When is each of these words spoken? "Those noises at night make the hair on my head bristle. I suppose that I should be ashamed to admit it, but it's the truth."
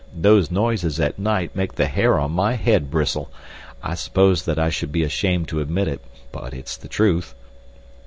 "Those 0.19 0.49
noises 0.49 0.99
at 0.99 1.19
night 1.19 1.55
make 1.55 1.75
the 1.75 1.85
hair 1.85 2.17
on 2.17 2.31
my 2.31 2.53
head 2.53 2.89
bristle. 2.89 3.29
I 3.83 3.93
suppose 3.93 4.45
that 4.45 4.57
I 4.57 4.69
should 4.71 4.91
be 4.91 5.03
ashamed 5.03 5.47
to 5.49 5.59
admit 5.59 5.87
it, 5.87 6.01
but 6.31 6.55
it's 6.55 6.75
the 6.75 6.87
truth." 6.87 7.35